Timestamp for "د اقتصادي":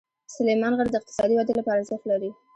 0.91-1.33